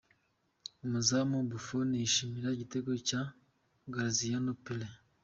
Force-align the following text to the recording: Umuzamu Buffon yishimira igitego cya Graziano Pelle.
Umuzamu 0.85 1.37
Buffon 1.49 1.89
yishimira 2.01 2.47
igitego 2.51 2.91
cya 3.07 3.21
Graziano 3.93 4.51
Pelle. 4.63 4.89